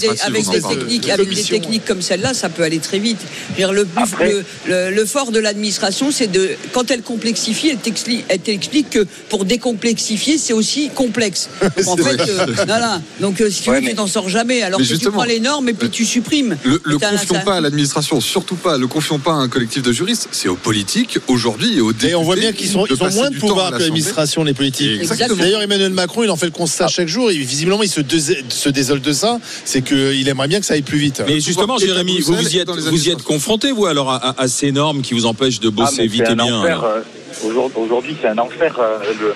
[0.00, 1.56] des, avec des techniques, Une avec des commission.
[1.58, 3.18] techniques comme celle-là, ça peut aller très vite.
[3.58, 7.78] Le, plus, Après- le, le- le fort de l'administration, c'est de quand elle complexifie, elle
[7.78, 11.48] t'explique, elle t'explique que pour décomplexifier, c'est aussi complexe.
[11.76, 13.00] Donc, en fait, euh, voilà.
[13.20, 14.62] Donc euh, si tu Ouais, veux, tu mais- t'en sors jamais.
[14.62, 16.56] Alors que tu prends les normes et puis tu supprimes.
[16.64, 18.76] Le, le confions pas à l'administration, surtout pas.
[18.78, 20.28] Le confions pas à un collectif de juristes.
[20.32, 22.10] C'est aux politiques aujourd'hui et aux députés.
[22.12, 25.00] Et on voit bien qu'ils sont, ils ont moins de pouvoir que l'administration, les politiques.
[25.12, 25.42] Exactement.
[25.42, 27.30] D'ailleurs, Emmanuel Macron, il en fait le constat chaque jour.
[27.30, 29.38] Et visiblement, il se, dés- se désole de ça.
[29.64, 31.22] C'est qu'il aimerait bien que ça aille plus vite.
[31.26, 33.18] Mais justement, Jérémy, vous vous y êtes, dans les vous y êtes administrations.
[33.24, 36.06] confronté, vous, alors, à, à- à ces normes qui vous empêchent de Ah, bosser mais
[36.08, 37.00] vite et bien euh,
[37.76, 38.78] aujourd'hui- c'est un enfer.
[38.80, 39.34] euh, le-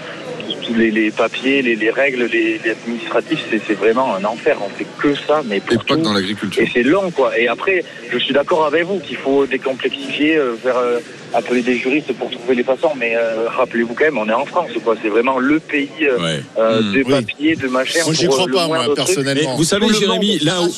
[0.66, 4.56] tous les, les papiers, les, les règles, les, les administratifs, c'est vraiment un enfer.
[4.64, 6.04] On fait que ça, mais Et pour pas que tout.
[6.04, 6.60] dans l'agriculture.
[6.60, 7.38] Et c'est long, quoi.
[7.38, 10.98] Et après, je suis d'accord avec vous qu'il faut décomplexifier, euh, faire euh,
[11.36, 12.90] appeler des juristes pour trouver les façons.
[12.98, 14.94] Mais euh, rappelez-vous quand même, on est en France, quoi.
[15.02, 16.42] C'est vraiment le pays euh, Ouais.
[16.58, 16.92] euh, Hmm.
[16.92, 17.10] de Oui.
[17.10, 18.00] papier, de machin.
[18.04, 18.84] Moi, j'y crois pas, moi.
[18.88, 19.56] Mais personnellement.
[19.56, 20.68] vous savez, Jérémy, là où,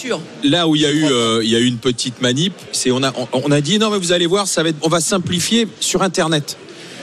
[0.44, 2.90] là où il y a eu, euh, il y a eu une petite manip, c'est
[2.90, 4.88] on a, on, on a dit non mais vous allez voir, ça va être, on
[4.88, 6.56] va simplifier sur Internet.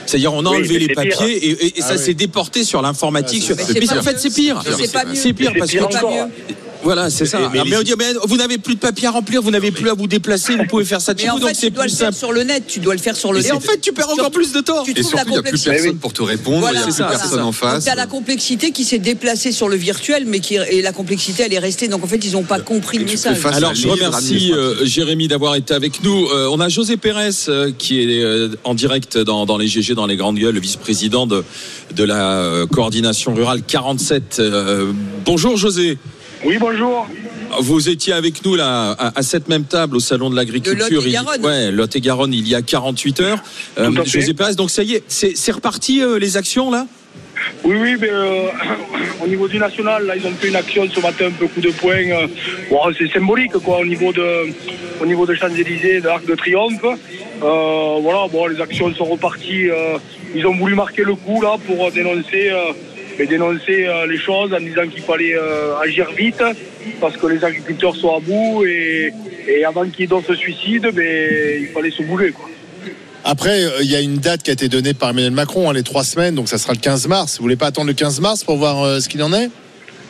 [0.04, 0.94] C'est-à-dire on a Oui, enlevé les pire.
[0.96, 1.98] papiers et, et- et Ah ça oui.
[1.98, 3.42] s'est déporté sur l'informatique.
[3.42, 3.54] Ah, sur-
[3.98, 4.62] en fait c'est pire.
[4.78, 5.14] C'est pas mieux.
[5.16, 5.94] C'est pire parce pire que.
[6.86, 7.40] Voilà, c'est ça.
[7.52, 9.90] Et- mais on dit, mais vous n'avez plus de papier à remplir, vous n'avez plus
[9.90, 11.66] à vous déplacer, vous pouvez faire ça de Mais chez en vous, donc fait, c'est
[11.66, 12.18] tu dois plus le faire simple.
[12.18, 13.52] sur le net, tu dois le faire sur le Et net.
[13.52, 14.84] en fait, tu perds encore plus de temps.
[14.84, 15.70] Tu Et trouves la surtout, il n'y a plus complexité.
[15.70, 17.84] personne pour te répondre, il Voilà, n'y a plus personne en face.
[17.84, 21.42] Tu as la complexité qui s'est déplacée sur le virtuel, mais qui et la complexité
[21.44, 21.88] elle est restée.
[21.88, 23.38] Donc en fait, ils n'ont pas compris Et le message.
[23.44, 24.84] Alors je remercie euh.
[24.84, 26.26] Jérémy d'avoir été avec nous.
[26.28, 29.94] Euh, on a José Pérez euh, qui est euh, en direct dans, dans les GG,
[29.94, 31.42] dans les grandes gueules, le vice-président de,
[31.96, 34.36] de la euh, coordination rurale 47.
[34.38, 34.92] Euh,
[35.24, 35.98] bonjour José.
[36.46, 37.06] Oui, bonjour.
[37.60, 40.86] Vous étiez avec nous là à, à cette même table au salon de l'agriculture.
[40.88, 41.44] De il- Lot-et-Garonne.
[41.44, 43.38] Ouais, Lot-et-Garonne il y a 48 heures.
[43.78, 43.90] Euh.
[44.04, 46.86] José Pérez, donc ça y est, c'est c'est reparti euh, les actions là?
[47.64, 48.46] Oui, oui, mais euh,
[49.24, 51.60] au niveau du national, là, ils ont fait une action ce matin, un peu coup
[51.60, 51.94] de poing.
[51.96, 52.26] euh,
[52.70, 54.46] bon, c'est symbolique, quoi, au niveau de,
[55.00, 56.82] au niveau de Champs-Élysées, de l'Arc de Triomphe.
[56.84, 59.68] Euh, voilà, bon, les actions sont reparties.
[59.68, 59.98] euh,
[60.34, 62.72] ils ont voulu marquer le coup, là, pour dénoncer, euh,
[63.18, 66.42] mais dénoncer euh, les choses en disant qu'il fallait euh, agir vite,
[67.00, 69.12] parce que les agriculteurs sont à bout et,
[69.48, 72.48] et avant qu'il y ait d'autres suicides, ben, il fallait se bouger, quoi.
[73.28, 75.72] Après, euh, il y a une date qui a été donnée par Emmanuel Macron, hein,
[75.72, 77.38] les trois semaines, donc ça sera le 15 mars.
[77.38, 79.50] Vous voulez pas attendre le 15 mars pour voir euh, ce qu'il en est?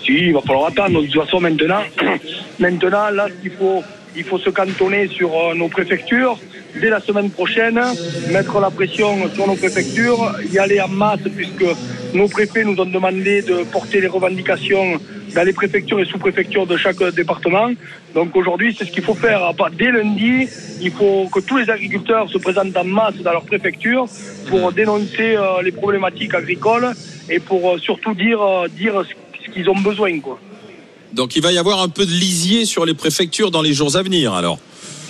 [0.04, 1.00] Si, il va falloir attendre.
[1.00, 1.80] De toute façon, maintenant,
[2.58, 3.82] maintenant là, il faut,
[4.14, 6.38] il faut se cantonner sur euh, nos préfectures.
[6.78, 7.80] Dès la semaine prochaine,
[8.30, 11.64] mettre la pression sur nos préfectures, y aller en masse, puisque
[12.16, 14.98] nos préfets nous ont demandé de porter les revendications
[15.34, 17.68] dans les préfectures et sous-préfectures de chaque département.
[18.14, 19.40] Donc aujourd'hui, c'est ce qu'il faut faire.
[19.78, 20.48] Dès lundi,
[20.80, 24.06] il faut que tous les agriculteurs se présentent en masse dans leur préfecture
[24.48, 26.88] pour dénoncer euh, les problématiques agricoles
[27.28, 28.94] et pour euh, surtout dire, euh, dire
[29.44, 30.18] ce qu'ils ont besoin.
[30.20, 30.38] Quoi.
[31.12, 33.94] Donc il va y avoir un peu de lisier sur les préfectures dans les jours
[33.96, 34.58] à venir alors.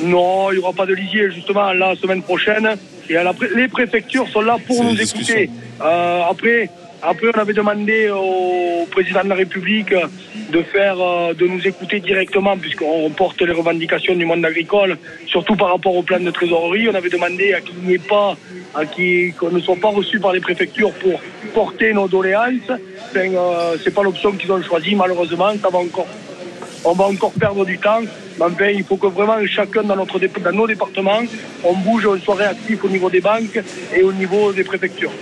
[0.03, 1.31] Non, il n'y aura pas de lisier.
[1.31, 2.69] Justement, la semaine prochaine,
[3.09, 5.49] et la pré- les préfectures sont là pour nous écouter.
[5.83, 6.69] Euh, après,
[7.03, 13.11] après, on avait demandé au président de la République euh, de nous écouter directement, puisqu'on
[13.11, 16.89] porte les revendications du monde agricole, surtout par rapport au plan de trésorerie.
[16.89, 18.37] On avait demandé à qu'il n'y pas,
[18.75, 21.21] à qu'on ne soit pas reçu par les préfectures pour
[21.53, 22.71] porter nos doléances.
[22.71, 25.53] Enfin, euh, c'est pas l'option qu'ils ont choisie, malheureusement.
[26.85, 28.03] On va encore perdre du temps.
[28.61, 31.23] Mais il faut que vraiment chacun dans, dans nos départements,
[31.65, 33.61] on bouge, on soit réactif au niveau des banques
[33.95, 35.13] et au niveau des préfectures.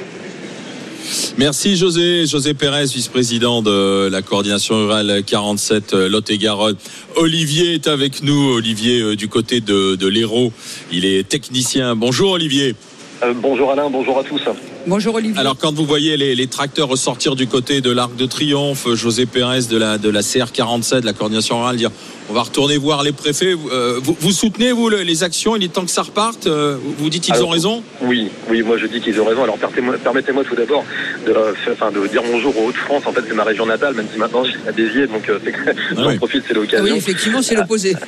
[1.36, 6.76] Merci José, José Pérez, vice-président de la coordination rurale 47 euh, Lot-et-Garonne.
[7.16, 10.52] Olivier est avec nous, Olivier euh, du côté de, de l'Hérault.
[10.92, 11.96] Il est technicien.
[11.96, 12.76] Bonjour Olivier.
[13.24, 14.42] Euh, bonjour Alain, bonjour à tous.
[14.86, 15.38] Bonjour Olivier.
[15.40, 19.24] Alors quand vous voyez les, les tracteurs ressortir du côté de l'Arc de Triomphe, José
[19.24, 21.90] Pérez de la, de la CR47, de la coordination rurale, dire
[22.30, 25.64] on va retourner voir les préfets, euh, vous, vous soutenez vous le- les actions, il
[25.64, 27.82] est temps que ça reparte, euh, vous dites qu'ils ont raison?
[28.02, 29.42] Oui, oui, moi je dis qu'ils ont raison.
[29.44, 30.84] Alors permettez-moi permettez-moi tout d'abord
[31.26, 33.02] de, euh, faire- enfin, de dire bonjour aux Hauts-de-France.
[33.06, 35.38] En fait, c'est ma région natale, même si maintenant je suis à Béziers, donc euh,
[35.38, 36.16] que j'en oui.
[36.18, 36.96] profite, c'est Ah oui, l'occasion.
[36.96, 37.94] effectivement, c'est l'opposé.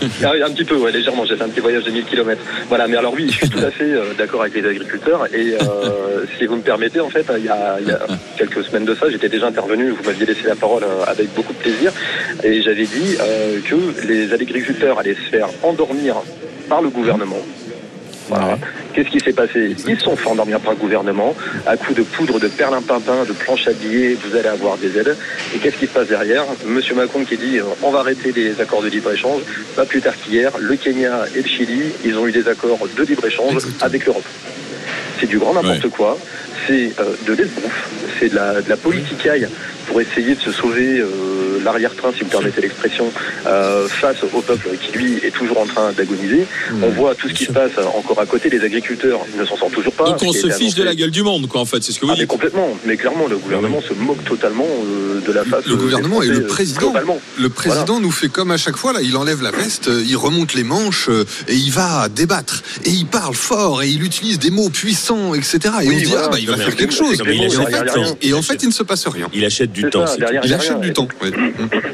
[0.22, 1.24] Ah oui, un petit peu, ouais, légèrement.
[1.24, 2.40] J'ai fait un petit voyage de 1000 km.
[2.68, 5.26] Voilà, mais alors oui, je suis tout à fait euh, d'accord avec les agriculteurs.
[5.32, 6.03] Et euh,
[6.38, 8.00] si vous me permettez, en fait, il y a, il y a
[8.36, 9.90] quelques semaines de ça, j'étais déjà intervenu.
[9.90, 11.92] Vous m'aviez laissé la parole euh, avec beaucoup de plaisir,
[12.42, 16.16] et j'avais dit euh, que les agriculteurs allaient se faire endormir
[16.68, 17.42] par le gouvernement.
[18.28, 18.58] Voilà.
[18.94, 19.76] Qu'est-ce qui s'est passé?
[19.86, 21.34] Ils se sont fait endormir par le gouvernement.
[21.66, 25.16] À coup de poudre, de perlimpinpin, de planches à billets, vous allez avoir des aides.
[25.54, 26.44] Et qu'est-ce qui se passe derrière?
[26.64, 29.42] Monsieur Macron qui dit euh, on va arrêter les accords de libre-échange.
[29.76, 33.02] Pas plus tard qu'hier, le Kenya et le Chili, ils ont eu des accords de
[33.02, 34.24] libre-échange avec l'Europe.
[35.24, 35.90] C'est du grand n'importe Ouais.
[35.90, 36.18] quoi.
[36.66, 37.88] C'est euh, de l'esbrouf.
[38.20, 39.48] C'est de la, de la politicaille
[39.86, 41.06] pour essayer de se sauver euh,
[41.64, 43.10] l'arrière-train, si vous permettez l'expression,
[43.46, 46.46] euh, face au peuple qui, lui, est toujours en train d'agoniser.
[46.82, 48.48] On voit tout ce qui se passe encore à côté.
[48.50, 50.04] Les agriculteurs ne s'en sortent toujours pas.
[50.10, 52.04] Donc on se fiche de la gueule du monde quoi en fait, c'est ce que
[52.06, 55.44] vous ah, mais dites complètement, mais clairement, le gouvernement se moque totalement euh, de la
[55.44, 55.66] face.
[55.66, 56.80] Le euh, gouvernement et le président.
[56.80, 57.20] globalement.
[57.38, 60.54] Le président nous fait comme à chaque fois, là, il enlève la veste, il remonte
[60.54, 61.08] les manches
[61.48, 62.62] et il va débattre.
[62.84, 65.58] Et il parle fort et il utilise des mots puissants, etc.
[65.82, 66.26] Et Oui, on dit, voilà.
[66.26, 67.22] ah bah il va mais faire quelque chose.
[67.24, 68.16] mais Et achète en, fait, derrière rien.
[68.22, 69.28] et en fait, il ne se passe rien.
[69.32, 70.04] Il achète du temps.
[70.18, 70.58] Il rien.
[70.58, 71.08] achète du temps.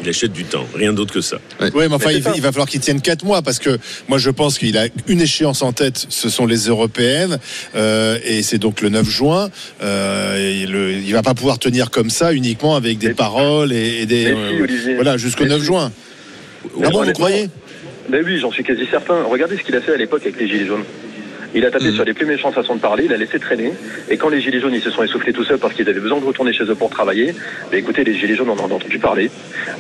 [0.03, 1.39] Il achète du temps, rien d'autre que ça.
[1.61, 4.59] Oui, mais enfin, il, va falloir qu'il tienne 4 mois parce que moi, je pense
[4.59, 7.39] qu'il a une échéance en tête, ce sont les européennes,
[7.75, 9.51] euh, et c'est donc le 9 juin.
[9.83, 13.73] Euh, et le- il va pas pouvoir tenir comme ça uniquement avec des Mais- paroles
[13.73, 14.25] et, et des.
[14.27, 14.31] Si,
[14.91, 15.67] euh, voilà, jusqu'au Mais 9 si.
[15.67, 15.93] juin.
[16.83, 17.49] Ah bon, vous croyez
[18.11, 19.23] Ben oui, j'en suis quasi certain.
[19.25, 20.85] Regardez ce qu'il a fait à l'époque avec les Gilets jaunes.
[21.55, 21.95] Il a tapé Mhm.
[21.95, 23.73] sur les plus méchantes façons de parler, il a laissé traîner.
[24.09, 26.21] Et quand les gilets jaunes ils se sont essoufflés tout seuls parce qu'ils avaient besoin
[26.21, 27.35] de retourner chez eux pour travailler,
[27.71, 29.31] bah, écoutez, les gilets jaunes on en a entendu parler.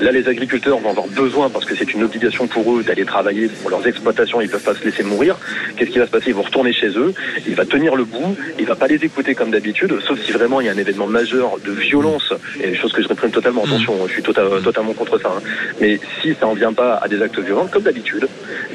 [0.01, 3.49] Là, les agriculteurs vont avoir besoin parce que c'est une obligation pour eux d'aller travailler
[3.49, 4.41] pour leurs exploitations.
[4.41, 5.37] Ils peuvent pas se laisser mourir.
[5.77, 6.27] Qu'est-ce qui va se passer?
[6.31, 7.13] Ils vont retourner chez eux.
[7.47, 8.37] Il va tenir le bout.
[8.59, 11.07] Il va pas les écouter comme d'habitude, sauf si vraiment il y a un événement
[11.07, 13.65] majeur de violence et chose que je réprime totalement.
[13.65, 15.33] Attention, je suis tota- totalement contre ça.
[15.37, 15.43] hein.
[15.81, 18.27] Mais si ça en vient pas à des actes violents, comme d'habitude,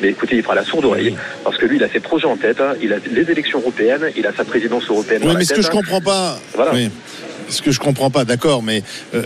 [0.02, 2.38] mais écoutez, il fera la sourde oreille parce que lui, il a ses projets en
[2.38, 2.62] tête.
[2.62, 2.74] hein.
[2.86, 4.12] Il a les élections européennes.
[4.16, 5.24] Il a sa présidence européenne.
[5.26, 5.72] Oui, mais ce que je hein.
[5.72, 6.40] comprends pas.
[6.54, 6.74] Voilà.
[6.74, 6.92] oui.
[7.50, 9.22] Ce que je comprends pas, d'accord, mais euh,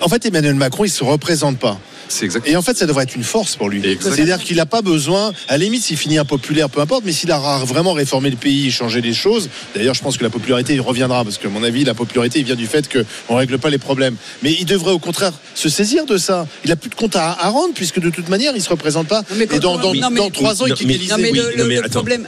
[0.00, 1.78] en fait, Emmanuel Macron, il se représente pas.
[2.08, 2.46] C'est exact.
[2.46, 3.80] Et en fait, ça devrait être une force pour lui.
[4.00, 7.30] C'est-à-dire qu'il n'a pas besoin, à la limite, s'il finit impopulaire, peu importe, mais s'il
[7.32, 9.48] a vraiment réformé le pays, changé les choses.
[9.74, 12.40] D'ailleurs, je pense que la popularité il reviendra, parce que, à mon avis, la popularité
[12.40, 14.16] il vient du fait qu'on ne règle pas les problèmes.
[14.42, 16.46] Mais il devrait au contraire se saisir de ça.
[16.64, 18.68] Il n'a plus de compte à, à rendre, puisque de toute manière, il ne se
[18.68, 19.20] représente pas.
[19.30, 20.92] Non, mais quand Et dans, dans, non, mais- dans trois ans, il Non, quitte mais-
[20.94, 21.12] l'Élysée.
[21.12, 21.90] Non, mais Oui, le, non, le- mais le attends.
[22.00, 22.26] problème.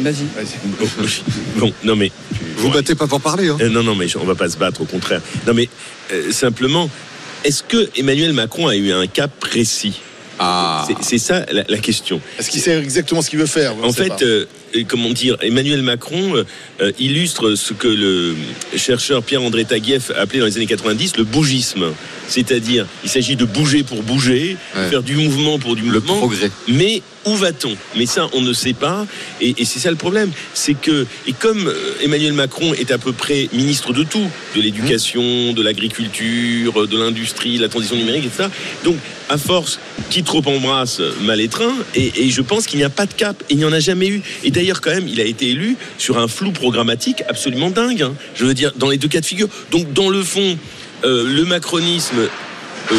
[0.00, 0.24] Vas-y.
[1.56, 2.10] Bon, non mais
[2.56, 3.48] Vous battez pas pour parler.
[3.48, 3.56] Hein.
[3.60, 5.20] Euh, non, non, mais on va pas se battre, au contraire.
[5.46, 5.68] Non, mais
[6.12, 6.88] euh, simplement,
[7.44, 10.00] est-ce que Emmanuel Macron a eu un cas précis?
[10.38, 10.86] Ah.
[11.00, 12.20] C'est- ça la, la question.
[12.38, 13.74] Est-ce qu'il sait exactement ce qu'il veut faire?
[13.82, 14.44] En fait, euh,
[14.88, 16.44] comment dire, Emmanuel Macron euh,
[16.80, 18.36] euh, illustre ce que le
[18.76, 21.86] chercheur Pierre-André Taguieff appelait dans les années 90 le bougisme.
[22.28, 24.88] C'est-à-dire, il s'agit de bouger pour bouger, Ouais.
[24.90, 26.18] faire du mouvement pour du Le mouvement.
[26.18, 26.50] progrès.
[26.68, 27.74] Mais où va-t-on?
[27.96, 29.06] Mais ça, on ne sait pas.
[29.40, 30.30] Et, et c'est ça le problème.
[30.54, 34.60] C'est que, et comme euh, Emmanuel Macron est à peu près ministre de tout, de
[34.60, 38.48] l'éducation, de l'agriculture, de l'industrie, de la transition numérique, etc.
[38.84, 38.96] Donc,
[39.30, 39.78] à force,
[40.10, 41.74] qui trop embrasse mal étreint.
[41.94, 43.42] Et, et je pense qu'il n'y a pas de cap.
[43.50, 44.22] Et il n'y en a jamais eu.
[44.44, 48.02] Et d'ailleurs, quand même, il a été élu sur un flou programmatique absolument dingue.
[48.02, 48.14] hein.
[48.34, 49.48] Je veux dire, dans les deux cas de figure.
[49.70, 50.58] Donc, dans le fond,
[51.04, 52.16] euh, le macronisme.
[52.18, 52.96] euh,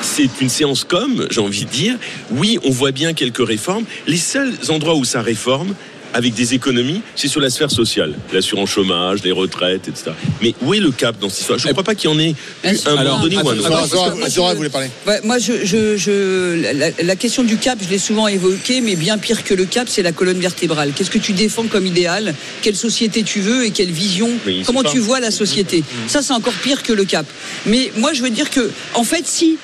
[0.00, 1.96] c'est une séance comme, j'ai envie de dire.
[2.30, 3.84] Oui, on voit bien quelques réformes.
[4.06, 5.74] Les seuls endroits où ça réforme,
[6.14, 8.14] avec des économies, c'est sur la sphère sociale.
[8.32, 10.10] L'assurance chômage, les retraites, etc.
[10.42, 11.58] Mais où est le cap dans cette histoire?
[11.58, 13.58] Je ne crois pas qu'il y en ait Est-ce- un moment Alors, donné ou un
[13.58, 14.28] autre.
[14.28, 14.88] Zora, voulait parler?
[15.24, 19.16] Moi, je, je, je- la, la question du cap, je l'ai souvent évoquée, mais bien
[19.18, 20.92] pire que le cap, c'est la colonne vertébrale.
[20.94, 22.34] Qu'est-ce que tu défends comme idéal?
[22.62, 24.28] Quelle société tu veux et quelle vision?
[24.66, 25.82] Comment tu vois la société?
[26.08, 27.26] Ça, c'est encore pire que le cap.
[27.66, 29.56] Mais moi, je veux dire que, en fait, si,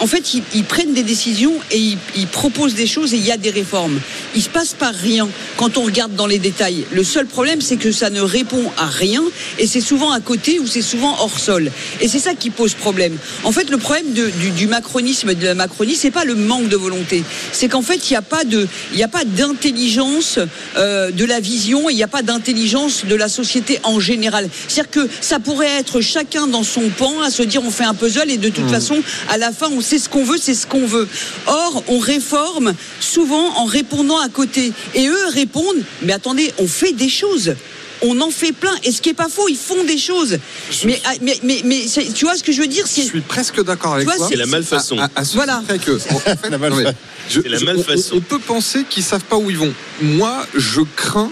[0.00, 3.24] en fait, ils, ils prennent des décisions et ils, ils proposent des choses et il
[3.24, 3.98] y a des réformes.
[4.34, 6.84] Il se passe pas rien quand on regarde dans les détails.
[6.92, 9.22] Le seul problème, c'est que ça ne répond à rien
[9.58, 11.70] et c'est souvent à côté ou c'est souvent hors sol.
[12.00, 13.16] Et c'est ça qui pose problème.
[13.44, 16.34] En fait, le problème de- du, du macronisme et de la Macronie, c'est pas le
[16.34, 17.22] manque de volonté.
[17.52, 20.38] C'est qu'en fait, il n'y a pas de, il n'y a pas d'intelligence
[20.76, 24.48] euh, de la vision, il n'y a pas d'intelligence de la société en général.
[24.68, 27.94] C'est-à-dire que ça pourrait être chacun dans son pan à se dire on fait un
[27.94, 28.96] puzzle et de toute façon,
[29.30, 31.08] à la fin, on sait ce qu'on veut, c'est ce qu'on veut.
[31.46, 34.72] Or, on réforme souvent en répondant à côté.
[34.94, 37.54] Et eux répondent, mais attendez, on fait des choses.
[38.02, 38.74] On en fait plein.
[38.82, 40.36] Et ce qui est pas faux, ils font des choses.
[40.84, 43.62] Mais, ah, mais, mais, tu vois ce que je veux dire Je c'est- suis presque
[43.64, 44.26] d'accord avec toi.
[44.28, 44.98] C'est la malfaçon.
[44.98, 45.62] À, à- à ce Voilà.
[45.66, 46.94] près que, en fait, La malfa- non, mais
[47.30, 48.10] je- C'est la je- malfaçon.
[48.14, 49.72] On, on peut penser qu'ils savent pas où ils vont.
[50.02, 51.30] Moi, je crains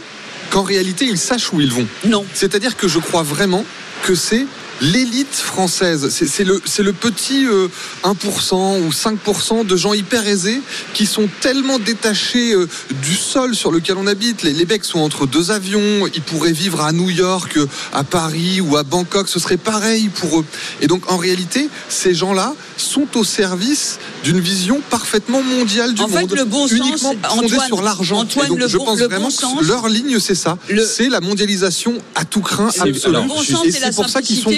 [0.51, 1.87] qu'en réalité, ils sachent où ils vont.
[2.07, 2.25] Non.
[2.33, 3.65] C'est-à-dire que je crois vraiment
[4.05, 4.47] que c'est
[4.83, 6.09] l'élite française.
[6.11, 7.69] C'est le, le petit euh,
[8.03, 10.61] 1% ou 5% de gens hyper aisés
[10.93, 12.69] qui sont tellement détachés euh,
[13.03, 14.43] du sol sur lequel on habite.
[14.43, 16.07] Les, les sont entre deux avions.
[16.13, 19.29] Ils pourraient vivre à New York, euh, à Paris ou à Bangkok.
[19.29, 20.45] Ce serait pareil pour eux.
[20.81, 26.09] Et donc, en réalité, ces gens-là sont au service d'une vision parfaitement mondiale du En
[26.09, 26.35] fait, monde.
[26.35, 28.19] le bon sens, uniquement fondée Antoine- sur l'argent.
[28.19, 30.35] Antoine, Et donc, le je bon- pense le vraiment bon que sens- leur ligne, c'est
[30.35, 30.59] ça.
[30.69, 33.17] Le- C'est la mondialisation à tout craint C'est- absolu.
[33.45, 34.51] sens c'est pour ça qu'ils sont.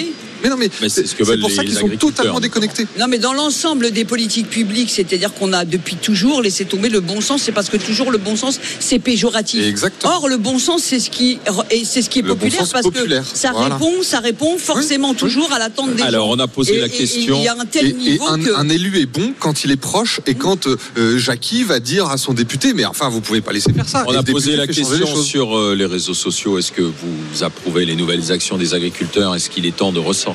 [0.45, 2.85] Mais non, mais, Mais c'est ce pour ça qu'ils sont totalement déconnectés.
[2.99, 6.99] Non, mais dans l'ensemble des politiques publiques, c'est-à-dire qu'on a depuis toujours laissé tomber le
[6.99, 9.65] bon sens, c'est parce que toujours le bon sens, c'est péjoratif.
[9.65, 10.13] Exactement.
[10.17, 11.39] Or, le bon sens, c'est ce qui,
[11.71, 13.73] et c'est ce qui est Le populaire parce populaire, que ça voilà.
[13.75, 16.33] répond, ça répond forcément toujours à l'attente des Alors, gens.
[16.35, 17.37] on a posé Et- la et- et question.
[17.39, 18.55] Il y a un tel Et, et niveau un, que.
[18.55, 22.17] un élu est bon quand il est proche et quand euh, Jackie va dire à
[22.17, 24.03] son député mais enfin vous pouvez pas laisser faire ça.
[24.07, 26.59] On Et a posé la les question sur euh, les réseaux sociaux.
[26.59, 29.33] Est-ce que vous approuvez les nouvelles actions des agriculteurs?
[29.35, 30.34] Est-ce qu'il est temps de ressortir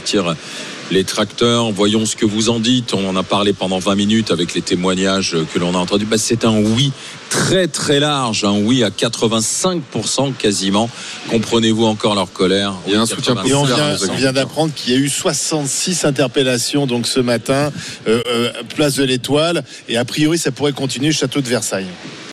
[0.91, 2.95] les tracteurs Voyons ce que vous en dites.
[2.95, 6.05] On en a parlé pendant 20 minutes avec les témoignages que l'on a entendus.
[6.05, 6.93] Bah, c'est un oui
[7.29, 10.91] très très large, un oui à 85% quasiment.
[11.31, 12.75] Comprenez-vous encore leur colère?
[12.87, 13.45] Il y a un soutien 85%.
[13.45, 17.73] Et vient, on vient d'apprendre qu'il y a eu 66 interpellations donc ce matin,
[18.09, 21.87] euh, euh, place de l'Étoile, et a priori ça pourrait continuer château de Versailles.